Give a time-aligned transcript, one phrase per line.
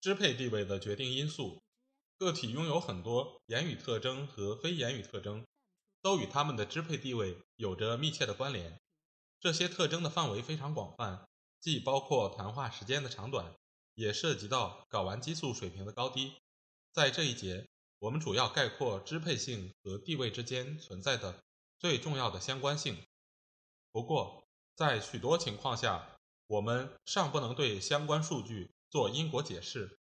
[0.00, 1.62] 支配地位的决定因素，
[2.16, 5.46] 个体拥有很多言语特征和非言语特征，
[6.00, 8.80] 都与他们的支配地位有着密切的关联。
[9.38, 11.28] 这些特征的范围非常广泛，
[11.60, 13.54] 既包括谈话时间的长短，
[13.94, 16.32] 也涉及到睾丸激素水平的高低。
[16.92, 21.42] 在这一节，我们主要概括支配性和地位之间存在的
[21.78, 22.96] 最重要的相关性。
[23.92, 29.98] 不过，在许多情况下，我们尚不能对相关数据做因果解释。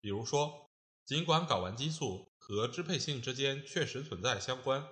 [0.00, 0.68] 比如说，
[1.04, 4.86] 尽管睾丸激素和支配性之间确实存在相关，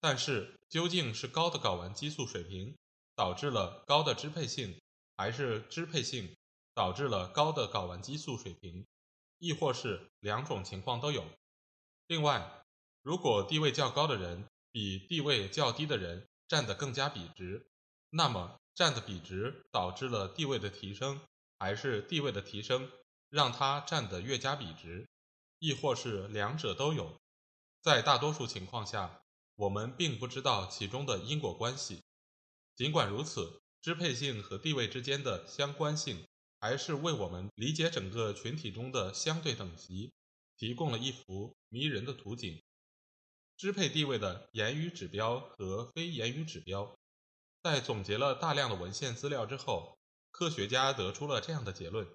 [0.00, 2.76] 但是究竟是高的睾丸激素水平
[3.14, 4.80] 导致了高的支配性，
[5.16, 6.36] 还是支配性
[6.74, 8.86] 导致了高的睾丸激素水平，
[9.38, 11.26] 亦或是两种情况都有？
[12.06, 12.62] 另外，
[13.02, 17.68] 如果地位较高的人比地位较低的人，占得更加笔直，
[18.10, 21.20] 那么占的笔直导致了地位的提升，
[21.60, 22.90] 还是地位的提升
[23.28, 25.06] 让它占得越加笔直，
[25.58, 27.20] 亦或是两者都有？
[27.82, 29.22] 在大多数情况下，
[29.56, 32.02] 我们并不知道其中的因果关系。
[32.74, 36.26] 尽管如此，支配性和地位之间的相关性，
[36.58, 40.10] 还是为我们理解整个群体中的相对等级
[40.56, 42.62] 提供了一幅迷人的图景。
[43.58, 46.96] 支配地位的言语指标和非言语指标，
[47.62, 49.99] 在总结了大量的文献资料之后，
[50.30, 52.06] 科学家得出了这样的结论：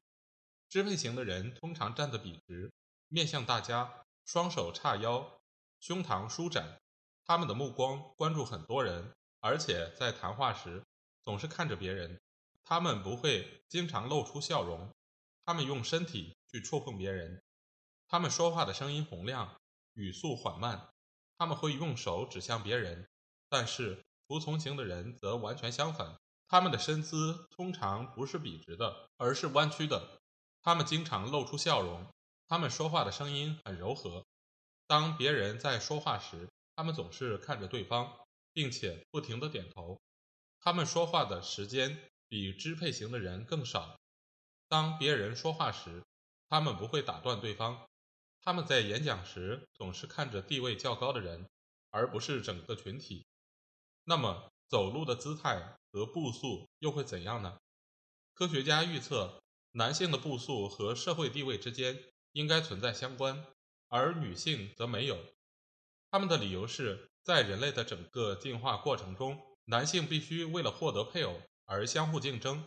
[0.70, 2.72] 支配型的人通常站得笔直，
[3.08, 5.40] 面向大家，双手叉腰，
[5.80, 6.80] 胸膛舒展，
[7.24, 10.84] 他们的目光关注很多人，而且在谈话时
[11.24, 12.20] 总是看着别人。
[12.64, 14.92] 他们不会经常露出笑容，
[15.46, 17.44] 他们用身体去触碰别人，
[18.08, 19.56] 他们说话的声音洪亮，
[19.94, 20.90] 语速缓慢。
[21.38, 23.08] 他们会用手指向别人，
[23.50, 26.18] 但是服从型的人则完全相反。
[26.48, 30.20] 他们的身姿通常不是笔直的，而是弯曲的。
[30.62, 32.06] 他们经常露出笑容。
[32.48, 34.24] 他们说话的声音很柔和。
[34.88, 38.20] 当别人在说话时，他们总是看着对方，
[38.54, 40.00] 并且不停地点头。
[40.60, 41.98] 他们说话的时间
[42.28, 44.00] 比支配型的人更少。
[44.68, 46.04] 当别人说话时，
[46.48, 47.88] 他们不会打断对方。
[48.42, 51.50] 他们在演讲时总是看着地位较高的人，
[51.90, 53.26] 而不是整个群体。
[54.04, 57.58] 那么，走路的姿态和步速又会怎样呢？
[58.34, 59.42] 科学家预测，
[59.72, 61.98] 男性的步速和社会地位之间
[62.34, 63.46] 应该存在相关，
[63.88, 65.18] 而女性则没有。
[66.12, 72.66] 他们的理由是在人类的整个进化过程中，男性必须为了获得配偶而相互竞争，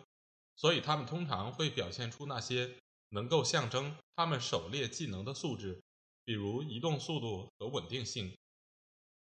[0.56, 2.78] 所以他们通常会表现出那些。
[3.10, 5.82] 能够象征他们狩猎技能的素质，
[6.26, 8.36] 比如移动速度和稳定性。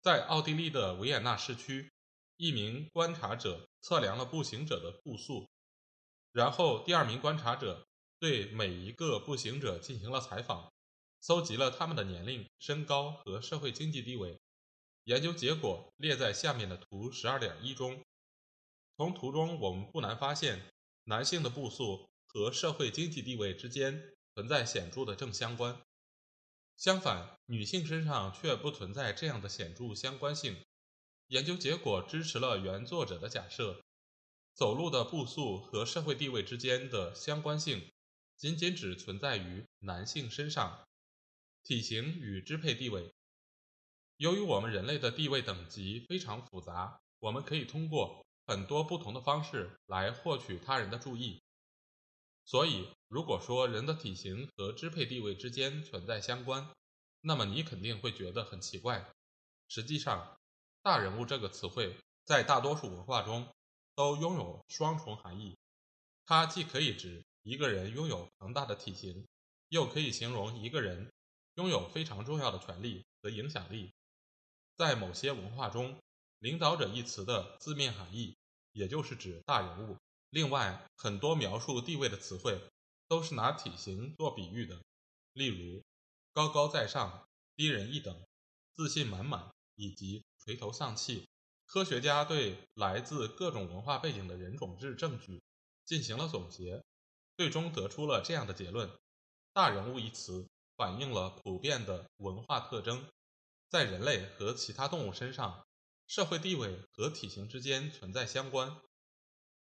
[0.01, 1.91] 在奥地利的维也纳市区，
[2.39, 5.49] 一名观察者测量了步行者的步速，
[6.33, 7.87] 然后第二名观察者
[8.19, 10.73] 对每一个步行者进行了采访，
[11.21, 14.37] 搜集了他们的年龄、身高和社会经济地位。
[15.05, 18.03] 研究结果列在下面的图十二点一中。
[18.97, 20.61] 从图中我们不难发现，
[21.05, 22.09] 男性的步速。
[22.29, 25.81] 和社会经济地位之间存在显著的正相关，
[26.77, 30.66] 相反，女性身上却不存在这样的显著相关性。
[31.29, 33.83] 研究结果支持了原作者的假设：
[34.55, 37.91] 走路的步速和社会地位之间的相关性
[38.37, 40.87] 仅仅只存在于男性身上。
[41.65, 43.13] 体型与支配地位，
[44.19, 51.43] 由于我们人类的地位等级非常复杂，我们可以通过很多不同的方式来获取他人的注意。
[52.45, 56.71] 所以，如果说人的体型和支配地位之间存在相关，
[57.21, 59.13] 那么你肯定会觉得很奇怪。
[59.67, 60.39] 实际上
[60.87, 63.53] ，“大人物”这个词汇在大多数文化中
[63.97, 65.59] 都拥有双重含义，
[66.25, 69.27] 它既可以指一个人拥有庞大的体型，
[69.71, 71.13] 又可以形容一个人
[71.55, 73.93] 拥有非常重要的权利和影响力。
[74.77, 75.99] 在某些文化中
[76.39, 78.37] ，“领导者”一词的字面含义，
[78.71, 79.97] 也就是指大人物。
[80.31, 82.61] 另外，很多描述地位的词汇
[83.09, 84.81] 都是拿体型做比喻的，
[85.33, 85.83] 例如
[86.33, 88.25] “高高在上”“低人一等
[88.73, 91.29] ”“自信满满”以及“垂头丧气”。
[91.67, 95.43] 科学家对来自各种文化背景的人种志证据
[95.85, 96.85] 进行了总结，
[97.37, 98.89] 最终得出了这样的结论：
[99.53, 103.05] 大人物一词反映了普遍的文化特征，
[103.69, 105.67] 在人类和其他动物身上，
[106.07, 108.81] 社会地位和体型之间存在相关。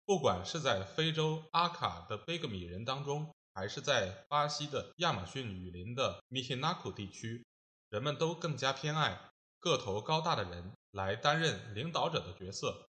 [0.04, 7.46] 不管是在非洲阿卡的贝格米人当中，还是在巴西的亚马逊雨林的米希纳库地区，
[7.88, 9.31] 人们都更加偏爱
[9.62, 12.90] 个头高大的人来担任领导者的角色。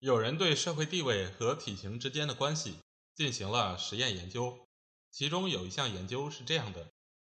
[0.00, 2.76] 有人对社会地位和体型之间的关系
[3.14, 4.66] 进行了实验研究，
[5.12, 6.90] 其中有一项研究是这样的：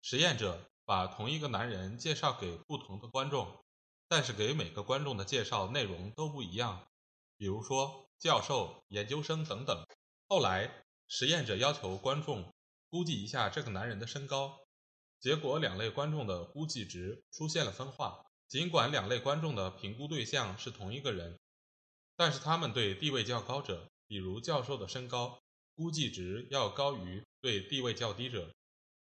[0.00, 3.62] 实验者把同一个男人介绍给不同的观众，
[4.08, 6.86] 但是给每个观众的介绍内容都不一样，
[7.36, 9.84] 比如说教授、研究生等等。
[10.28, 10.80] 后来。
[11.06, 12.50] 实验者要求观众
[12.88, 14.58] 估计一下这个男人的身高，
[15.20, 18.24] 结果两类观众的估计值出现了分化。
[18.48, 21.38] 尽管两类观众的评估对象是同一个人，
[22.16, 25.40] 但是他们对地位较高者，比如教授的身高
[25.74, 28.54] 估计值要高于对地位较低者，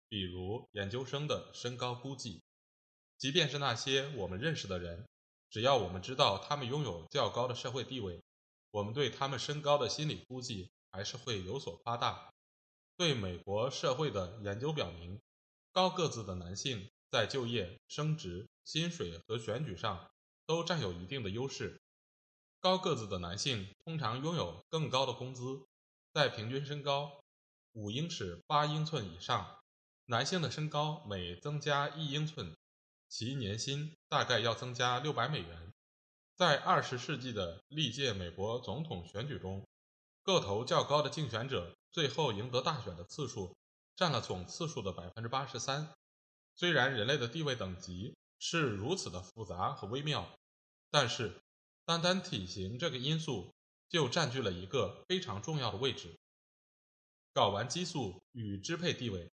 [0.08, 2.42] 比如研究生的身高估计。
[3.18, 5.08] 即便是那些我们认识的人，
[5.50, 8.22] 只要我们知道他们拥有较高的社会地位，
[8.72, 10.70] 我们对他们身高的心理估计。
[10.92, 12.34] 还是会有所夸大。
[12.98, 15.22] 对美国社会的研究表明，
[15.72, 20.12] 高个子的男性在就业、升职、薪水和选举上
[20.46, 21.82] 都占有一定的优势。
[22.60, 25.66] 高个子的男性通常拥有更高的工资，
[26.14, 27.22] 在平均身高
[27.74, 29.60] 五英尺八英寸以上，
[30.06, 32.56] 男性的身高每增加一英寸，
[33.08, 35.74] 其年薪大概要增加六百美元。
[36.36, 39.66] 在二十世纪的历届美国总统选举中。
[40.22, 43.56] 个头较高的竞选者最后赢得大选的次数
[43.96, 45.92] 占了总次数的百分之八十三。
[46.60, 50.38] 虽然人类的地位等级是如此的复杂和微妙，
[50.92, 51.42] 但是
[51.86, 53.56] 单单体型这个因素
[53.88, 56.20] 就占据了一个非常重要的位置。
[57.34, 59.32] 睾丸激素与支配地位。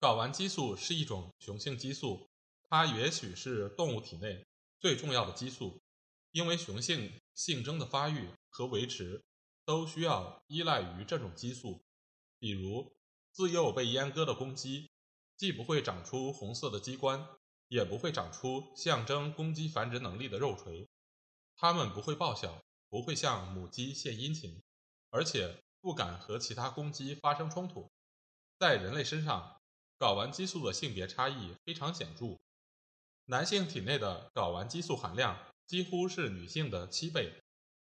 [0.00, 2.28] 睾丸激素是一种雄性激素，
[2.68, 4.44] 它也许是动物体内
[4.80, 5.80] 最重要的激素，
[6.32, 9.22] 因为雄性性征的发育和维持。
[9.64, 11.80] 都需要依赖于这种激素，
[12.38, 12.92] 比如
[13.32, 14.88] 自幼被阉割的公鸡，
[15.36, 17.28] 既不会长出红色的鸡冠，
[17.68, 20.88] 也不会长出象征公鸡繁殖能力的肉锤。
[21.56, 24.62] 它们不会报晓，不会向母鸡献殷勤，
[25.10, 27.90] 而且不敢和其他公鸡发生冲突。
[28.58, 29.60] 在人类身上，
[29.98, 32.38] 睾丸激素的性别差异非常显著，
[33.26, 37.42] 男性体内的睾丸激素含量几乎是女性的七倍。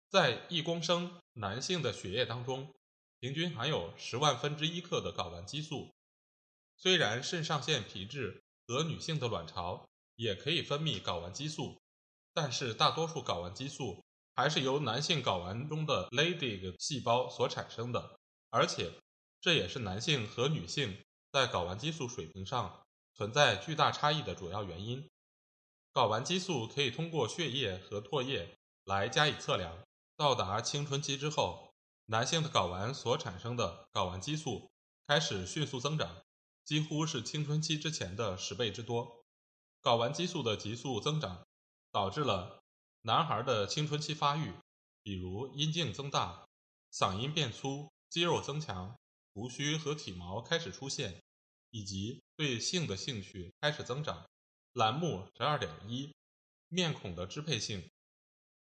[0.10, 2.74] 在一公升男性的血液当中，
[3.20, 5.92] 平均含有十万分之一克的睾丸激素。
[6.82, 11.80] 虽然肾上腺皮质和女性的卵巢也可以分泌睾丸激素，
[12.34, 18.18] 但是大多数睾丸激素还是由男性睾丸中的 Leydig 细胞所产生的，
[18.50, 18.92] 而且
[19.40, 20.98] 这也是男性和女性
[21.32, 22.82] 在睾丸激素水平上
[23.14, 25.08] 存在巨大差异的主要原因。
[25.94, 29.78] 睾丸激素可以通过血液和唾液来加以测量。
[30.18, 31.76] 到达青春期之后，
[32.08, 34.72] 男性的睾丸所产生的睾丸激素
[35.06, 36.24] 开始迅速增长，
[36.64, 39.24] 几乎是青春期之前的十倍之多。
[39.82, 41.46] 睾丸激素的急速增长
[41.92, 42.62] 导致了
[43.02, 44.54] 男孩的青春期发育，
[45.02, 46.48] 比如阴茎增大、
[46.94, 48.96] 嗓音变粗、肌肉增强、
[49.34, 51.24] 胡须和体毛开始出现，
[51.72, 54.30] 以及对性的兴趣开始增长。
[54.74, 56.14] 栏目十二点一，
[56.68, 57.90] 面孔的支配性。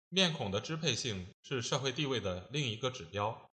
[0.08, 3.52] 面孔的支配性是社会地位的另一个指标。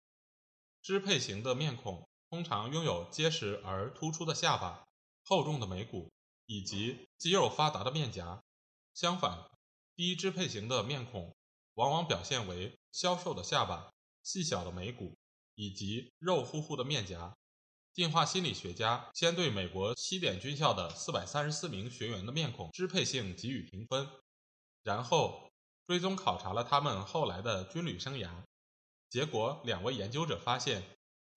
[0.81, 4.87] 支配型的面孔通常拥有结实而突出的下巴、
[5.25, 6.09] 厚重的眉骨
[6.45, 8.41] 以及肌肉发达的面颊。
[8.93, 9.51] 相反，
[9.95, 11.35] 低支配型的面孔
[11.75, 13.91] 往往表现为消瘦的下巴、
[14.23, 15.13] 细小的眉骨
[15.55, 17.35] 以及肉乎乎的面颊。
[17.93, 24.09] 进化心理学家先对美国西点军校的四百三十四名学员的面孔支配性给予评分，
[24.81, 25.51] 然后。
[25.87, 28.29] 追踪考察了他们后来的军旅生涯，
[29.09, 30.81] 结果两位研究者发现，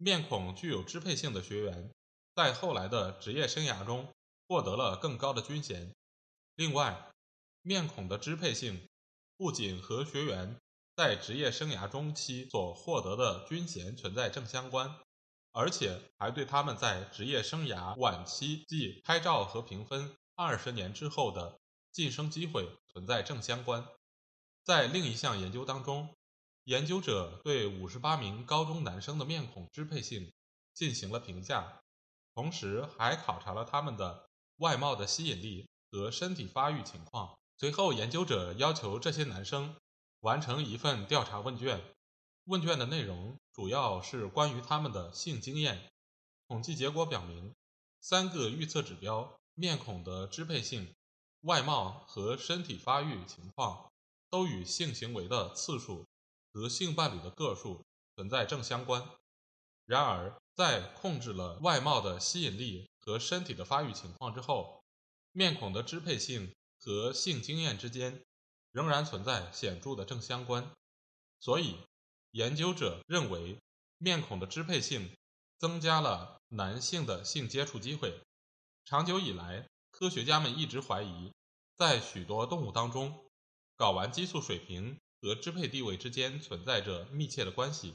[0.04, 1.90] 面孔具有支配性的学员
[2.34, 4.06] 在后来的职业生涯中
[4.46, 5.94] 获得了更高的军衔。
[6.56, 7.10] 另外，
[7.62, 8.86] 面孔的支配性
[9.38, 10.60] 不仅和学员
[10.94, 14.94] 在职业生涯中期所获得的军衔存在正相关，
[15.52, 21.58] 而且还对他们在职业生涯晚期，即拍照和评分二十年之后的
[21.90, 23.88] 晋升机会存在正相关。
[24.64, 26.14] 在另一项研究当中，
[26.64, 30.32] 研究者对五十八名高中男生的面孔支配性
[30.72, 31.82] 进行了评价，
[32.34, 37.38] 同时还考察了他们的外貌的吸引力和身体发育情况。
[37.58, 39.76] 随后，研究者要求这些男生
[40.20, 41.78] 完成一份调查问卷，
[42.44, 45.92] 问卷的内容主要是关于他们的性经验
[46.48, 47.54] 统计结果表明，
[48.00, 50.94] 三个预测指标——面孔的支配性、
[51.42, 53.92] 外貌和身体发育情况，
[54.30, 56.06] 都与性行为的次数
[56.54, 57.84] 和性伴侣的个数
[58.14, 59.06] 存在正相关。
[59.84, 64.82] 然而，在控制了外貌的吸引力和身体的发育情况之后，
[65.32, 68.22] 面孔的支配性和性经验之间
[68.70, 70.70] 仍然存在显著的正相关。
[71.40, 71.76] 所以，
[72.30, 73.58] 研究者认为，
[73.98, 75.10] 面孔的支配性
[75.58, 78.20] 增加了男性的性接触机会。
[78.84, 81.32] 长久以来，科学家们一直怀疑，
[81.76, 83.26] 在许多动物当中，
[83.76, 87.94] 睾丸激素水平和支配地位之间存在着密切的关系。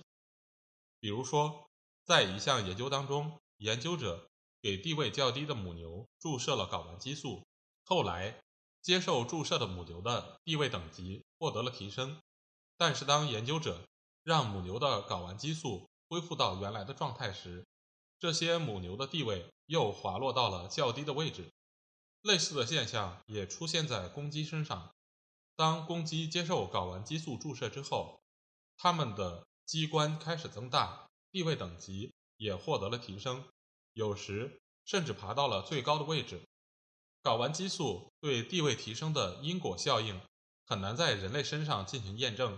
[1.00, 1.70] 比如说，
[2.04, 4.28] 在一项研究当中，研究者
[4.64, 7.46] 给地位较低的母牛注射了睾丸激素，
[7.86, 8.42] 后来
[8.82, 12.20] 接受注射的母牛的地位等级获得了提升。
[12.78, 13.86] 但是，当研究者
[14.24, 17.64] 让母牛的睾丸激素恢复到原来的状态时，
[18.18, 21.52] 这些母牛的地位又滑落到了较低的位置。
[22.24, 24.92] 类似的现象也出现在公鸡身上。
[25.60, 28.22] 当公鸡接受睾丸激素注射之后，
[28.78, 31.10] 它们的机关开始增大。
[31.34, 33.44] 地位等级也获得了提升，
[33.92, 36.42] 有时甚至爬到了最高的位置。
[37.22, 40.22] 睾丸激素对地位提升的因果效应
[40.66, 42.58] 很难在人类身上进行验证，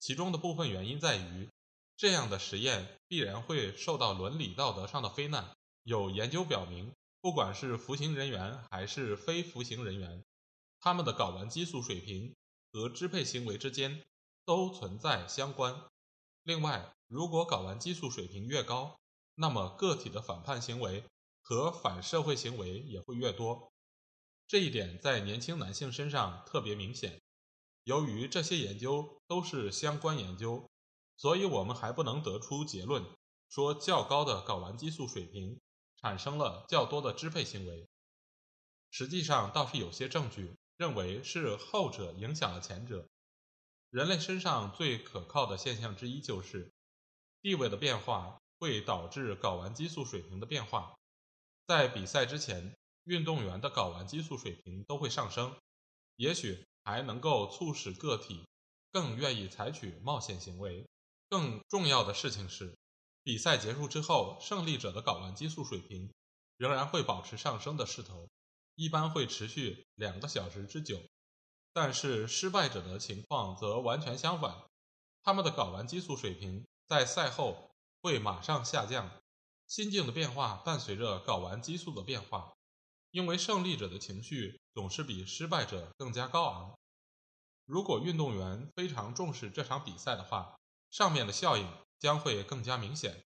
[0.00, 1.48] 其中的部分原因在于，
[1.96, 5.48] 这样的实验必然会受到伦理道德上的非难。
[5.84, 10.24] 有研究表明，不管是服刑人员还是非服刑人员，
[10.82, 12.34] 他们的睾丸激素水平
[12.72, 14.02] 和支配行为之间
[14.44, 15.80] 都存在相关。
[16.42, 18.98] 另外，如果睾丸激素水平越高，
[19.36, 21.04] 那么个体的反叛行为
[21.40, 23.70] 和反社会行为也会越多。
[24.48, 27.22] 这一点在年轻男性身上特别明显。
[27.84, 30.68] 由于这些研究都是相关研究，
[31.16, 33.04] 所以我们还不能得出结论，
[33.48, 35.60] 说较高的睾丸激素水平
[36.00, 37.88] 产生了较多的支配行为。
[38.90, 43.06] 实际上，倒是有些证据认为是后者影响了前者。
[43.90, 46.72] 人类身上最可靠的现象之一就是，
[47.40, 50.96] 地位的变化会导致睾丸激素水平的变化。
[51.68, 52.74] 在比赛之前，
[53.04, 55.54] 运动员的睾丸激素水平都会上升，
[56.16, 58.44] 也许还能够促使个体
[58.90, 60.84] 更愿意采取冒险行为。
[61.28, 62.76] 更重要的事情是，
[63.22, 66.12] 比赛结束之后，胜利者的睾丸激素水平
[66.56, 68.28] 仍然会保持上升的势头，
[68.74, 71.00] 一般会持续两个小时之久。
[71.72, 74.64] 但是失败者的情况则完全相反，
[75.22, 79.10] 他们的睾丸激素水平在赛后会马上下降。
[79.66, 82.52] 心境的变化伴随着睾丸激素的变化，
[83.10, 86.78] 因为胜利者的情绪总是比失败者更加高昂。
[87.64, 90.58] 如果运动员非常重视这场比赛的话，
[90.90, 91.66] 上面的效应
[91.98, 93.24] 将会更加明显。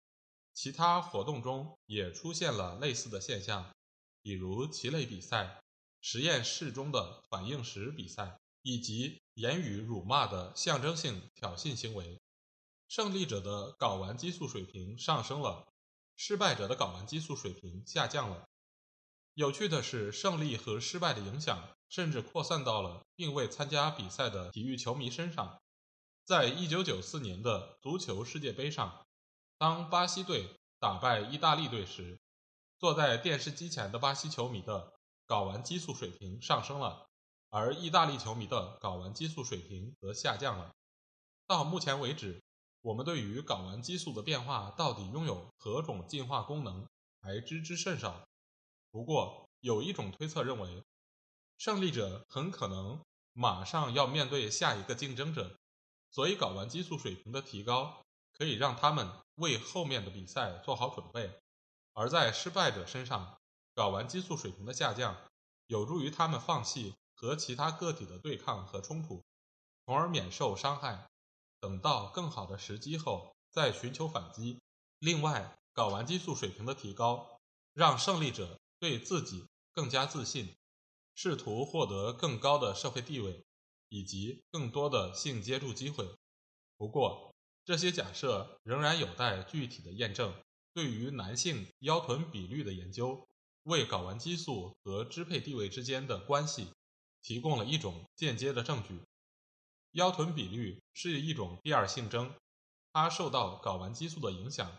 [0.54, 3.70] 其他活动中也出现了类似的现象，
[4.22, 5.60] 比如棋类比赛。
[6.02, 12.18] 实验室中的反应时比赛，以及言语辱骂的象征性挑衅行为，
[12.88, 15.66] 胜利者的睾丸激素水平上升了，
[16.16, 18.48] 失败者的睾丸激素水平下降了。
[19.34, 25.60] 有趣的是，胜利和失败的影响甚至扩散到了并未参加比赛的体育球迷身上。
[26.24, 29.06] 在一九九四年的足球世界杯上，
[29.58, 32.18] 当巴西队打败意大利队时，
[32.80, 34.94] 坐在电视机前的巴西球迷的。
[35.26, 37.06] 睾丸激素水平上升了，
[37.50, 40.74] 而意大利球迷的睾丸激素水平则下降了。
[41.46, 42.42] 到目前为止，
[42.80, 46.84] 我们对于睾丸激素的变化到底拥有何种进化功能
[47.20, 48.26] 还知之甚少。
[48.90, 50.82] 不过，有一种推测认为，
[51.58, 53.00] 胜利者很可能
[53.32, 55.56] 马上要面对下一个竞争者，
[56.10, 61.40] 所以睾丸激素水平的提高可以让他们为后面的比赛做好准备。
[62.00, 63.38] 而在失败者身上，
[63.74, 65.14] 睾丸激素水平的下降，
[65.66, 69.22] 有助于他们放弃和其他个体的对抗和冲突，
[69.84, 71.10] 从而免受伤害。
[71.60, 74.58] 等到更好的时机后，再寻求反击。
[74.98, 77.38] 另外，睾丸激素水平的提高，
[77.74, 80.56] 让胜利者对自己更加自信，
[81.14, 83.44] 试图获得更高的社会地位
[83.90, 86.16] 以及更多的性接触机会。
[86.78, 87.34] 不过，
[87.66, 90.32] 这些假设仍然有待具体的验证。
[90.72, 93.26] 对于男性腰臀比率的研究。
[93.64, 96.68] 为睾丸激素和支配地位之间的关系
[97.20, 99.02] 提供了一种间接的证据。
[99.92, 102.34] 腰臀比率是一种第二性征，
[102.90, 104.78] 它受到睾丸激素的影响。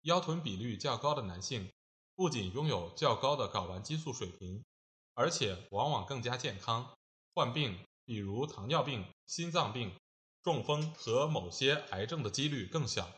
[0.00, 1.70] 腰臀比率较高的男性
[2.14, 4.64] 不仅拥有较高的睾丸激素水平，
[5.12, 6.96] 而且往往更加健康，
[7.34, 9.94] 患病，比如糖尿病、心脏病、
[10.42, 13.14] 中风和某些癌症的几率更小。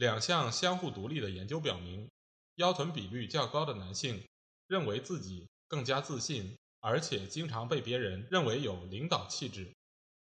[0.00, 2.08] 两项相互独立的研究表明。
[2.54, 4.26] 腰臀比率较高的男性
[4.66, 9.70] 认为自己更加自信，而且经常被别人认为有领导气质。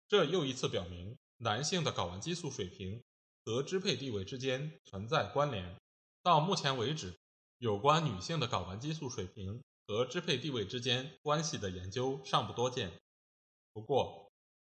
[0.08, 3.02] 这又一次表明，男性的睾丸激素水平
[3.44, 5.76] 和支配地位之间存在关联。
[6.22, 7.14] 到目前为止，
[7.58, 12.90] 有关女性的睾丸激素水平和支配地位之间关系的研究尚不多见。
[13.74, 14.30] 不过，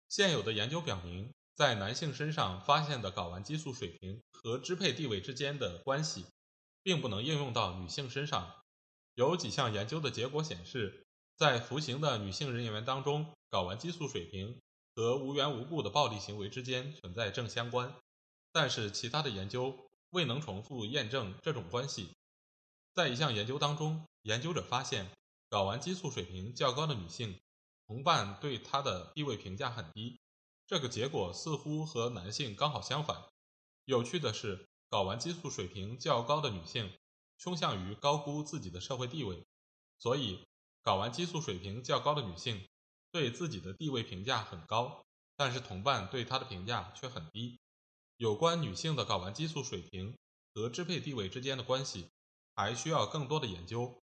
[0.08, 6.26] 现有的研究表明，在男性身上发现的睾丸激素水平和支配地位之间的关系，
[6.82, 8.56] 并不能应用到女性身上。
[9.14, 14.60] 有几项研究的结果显示，在服刑的女性人员当中，睾丸激素水平
[14.94, 17.94] 和无缘无故的暴力行为之间存在正相关。
[18.52, 22.10] 但是，其他的研究未能重复验证这种关系。
[22.92, 25.10] 在一项研究当中，研究者发现，
[25.48, 27.38] 睾丸激素水平较高的女性，
[27.86, 30.18] 同伴对她的地位评价很低。
[30.66, 33.24] 这个结果似乎和男性刚好相反。
[33.84, 36.92] 有趣的是，睾丸激素水平较高的女性
[37.38, 39.46] 倾向于高估自己的社会地位，
[39.96, 40.44] 所以
[40.82, 42.66] 睾丸激素水平较高的女性
[43.12, 45.06] 对自己的地位评价很高，
[45.36, 47.60] 但是同伴对她的评价却很低。
[48.16, 50.18] 有关女性的睾丸激素水平
[50.52, 52.08] 和支配地位之间的关系，
[52.56, 54.02] 还需要更多的研究。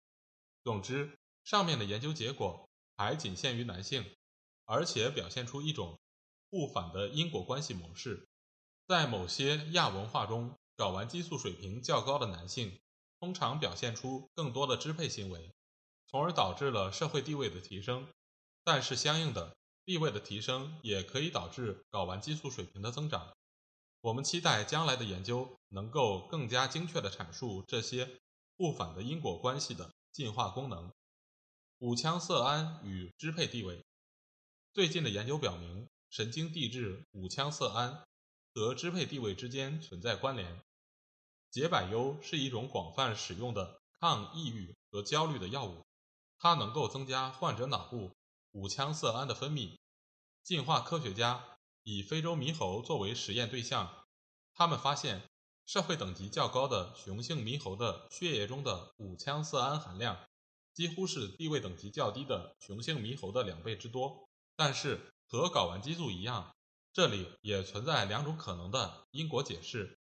[0.64, 4.16] 总之，上面的研究结果还仅限于男性，
[4.64, 5.98] 而且表现出一种。
[6.56, 8.26] 不反的因果关系模式，
[8.86, 12.80] 在某些亚文化中，睾丸激素水平较高的男性
[13.20, 15.52] 通常表现出更多的支配行为，
[16.06, 18.08] 从而导致了社会地位的提升。
[18.64, 23.36] 但是，相应的地位的提升也可以导致睾丸激素水平的增长。
[24.00, 28.18] 我们期待将来的研究能够更加精确地阐述这些
[28.56, 30.90] 不反的因果关系的进化功能。
[31.80, 33.84] 五羟色胺与支配地位，
[34.72, 35.86] 最近的研究表明。
[36.16, 38.02] 神经递质五羟色胺
[38.54, 40.62] 和支配地位之间存在关联。
[41.50, 45.84] 解百优是一种广泛使用的抗抑郁和焦虑的药物，
[46.38, 48.12] 它能够增加患者脑部
[48.52, 49.76] 五羟色胺的分泌。
[50.42, 54.06] 进化科学家以非洲猕猴作为实验对象，
[54.54, 55.20] 他们发现
[55.66, 60.26] 社会等级较高的雄性猕猴的血液中的五羟色胺含量
[60.72, 65.12] 几乎是地位等级较低的雄性猕猴的两倍之多，但是。
[65.28, 66.54] 和睾丸激素一样，
[66.92, 69.98] 这里也存在两种可能的因果解释。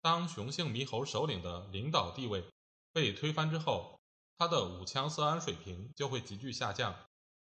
[0.00, 2.44] 当雄性猕猴首领的领导地位
[2.92, 4.00] 被推翻之后，
[4.36, 6.94] 它的五羟色胺水平就会急剧下降。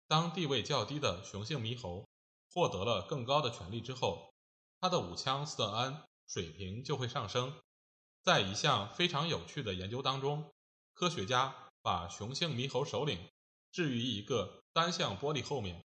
[0.08, 2.08] 当地位较低的雄性猕猴
[2.54, 4.32] 获得了更高的权力之后，
[4.80, 7.60] 它的五羟色胺水平就会上升。
[8.22, 10.54] 在一项非常有趣的研究当中，
[10.94, 13.18] 科学家把雄性猕猴首领
[13.72, 15.84] 置于一个单向玻璃后面。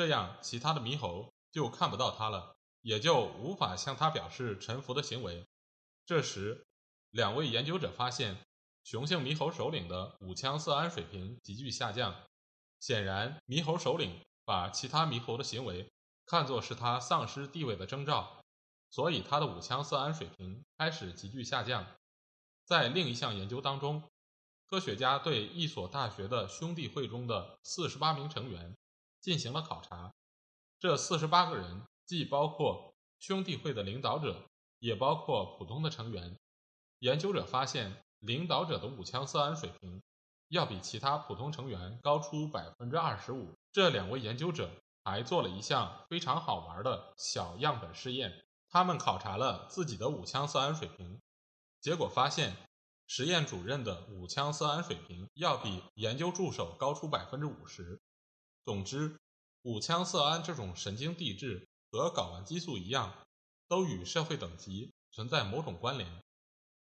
[0.00, 5.46] 这样，其他的猕猴就看不到它了，也就无法向它表示臣服的行为。
[6.06, 6.64] 这时，
[7.10, 8.38] 两位研究者发现，
[8.82, 12.14] 雄性猕猴首领的五羟色胺水平急剧下降。
[12.80, 15.86] 显然，猕猴首领把其他猕猴的行为
[16.24, 18.40] 看作是他丧失地位的征兆，
[18.88, 21.84] 所以他的五羟色胺水平开始急剧下降。
[22.64, 24.02] 在另一项研究当中，
[24.66, 28.74] 科学家对一所大学的兄弟会中的四十八名成员。
[29.20, 30.14] 进行了考察，
[30.78, 36.38] 这四十八个人既包括兄弟会的领导者，也包括普通的成员。
[37.00, 40.02] 研究者发现，领导者的五羟色胺水平
[40.48, 43.54] 要比其他普通成员高出百分之二十五。
[43.72, 44.70] 这两位研究者
[45.04, 51.20] 还做了一项非常好玩的小样本试验，他们考察了自己的五羟色胺水平，
[51.80, 52.56] 结果发现，
[53.06, 58.00] 实验主任的五羟色胺水平要比研究助手高出百分之五十。
[58.64, 59.18] 总之，
[59.62, 63.26] 五羟色胺这种神经递质和睾丸激素一样，
[63.68, 66.08] 都与社会等级存在某种关联。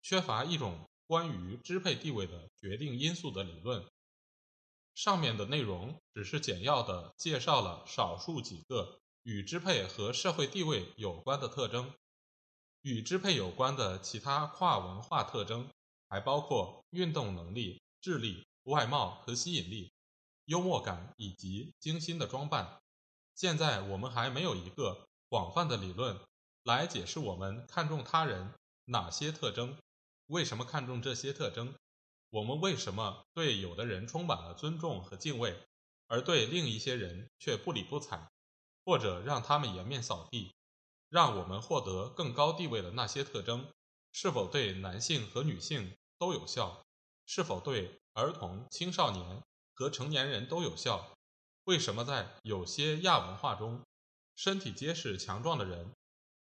[0.01, 3.85] 缺乏一种关于支配地位的决定因素的理论。
[4.95, 11.91] 上面的内容只是简要的介绍了少数几个与支配和社会地位有关的特征。
[12.81, 15.69] 与支配有关的其他跨文化特征
[16.09, 19.92] 还包括运动能力、智力、外貌和吸引力。
[20.45, 22.79] 幽默感以及精心的装扮。
[23.35, 26.19] 现在我们还没有一个广泛的理论
[26.63, 28.53] 来解释我们看重他人
[28.85, 29.77] 哪些特征，
[30.27, 31.73] 为什么看重这些特征，
[32.29, 35.55] 我们为什么对有的人充满了尊重和敬畏，
[36.07, 38.29] 而对另一些人却不理不睬，
[38.85, 40.53] 或者让他们颜面扫地。
[41.09, 43.67] 让我们获得更高地位的那些特征，
[44.11, 46.83] 是否对男性和女性都有效？
[47.25, 49.43] 是否对儿童、青少年？
[49.73, 51.11] 和成年人都有效。
[51.65, 53.81] 为什么在有些亚文化中，
[54.35, 55.93] 身体结实强壮的人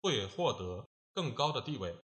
[0.01, 1.99] 会获得更高的地位，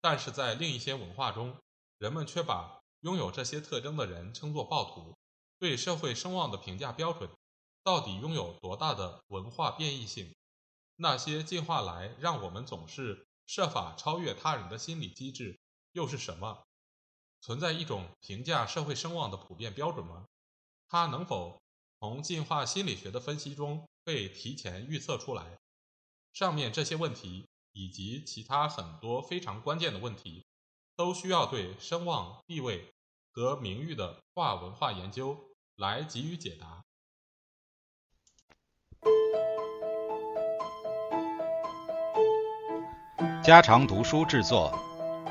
[0.00, 1.56] 但是在另一些文化中，
[1.98, 5.16] 人们却把拥有这些特征的人称作暴徒，
[5.58, 7.30] 对社会声望的评价标准
[7.82, 10.34] 到底拥有多大的文化变异性？
[10.96, 15.58] 那些进化来让我们总是设法超越他人的心理机制
[15.92, 16.62] 又是什么？
[17.40, 20.26] 存在一种评价社会声望的普遍标准吗？
[20.92, 21.62] 它能否
[22.00, 25.56] 从进化心理学的分析中被提前预测出来？
[26.32, 30.44] 上面这些问题以及其他很多非常关键的问题，
[30.96, 32.92] 都需要对声望、地位
[33.30, 35.38] 和名誉的跨文化研究
[35.76, 36.82] 来给予解答。
[43.44, 44.76] 家常读书制作，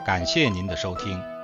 [0.05, 1.38] 感谢您的收听。